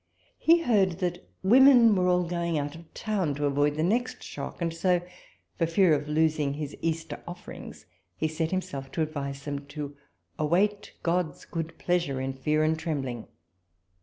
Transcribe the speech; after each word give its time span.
He 0.39 0.63
heard 0.63 0.93
that 0.93 1.29
women 1.43 1.95
were 1.95 2.07
all 2.07 2.23
going 2.23 2.57
out 2.57 2.73
of 2.75 2.91
town 2.95 3.35
to 3.35 3.45
avoid 3.45 3.75
the 3.75 3.83
next 3.83 4.23
shock; 4.23 4.59
and 4.59 4.73
so, 4.73 4.99
for 5.59 5.67
fear 5.67 5.93
of 5.93 6.07
losing 6.09 6.55
his 6.55 6.75
Easter 6.81 7.21
offerings, 7.27 7.85
he 8.17 8.27
set 8.27 8.49
himself 8.49 8.91
to 8.93 9.03
advise 9.03 9.45
them 9.45 9.67
to 9.67 9.95
await 10.39 10.93
God's 11.03 11.45
good 11.45 11.77
pleasure 11.77 12.19
in 12.19 12.33
fear 12.33 12.63
and 12.63 12.79
trembling. 12.79 13.27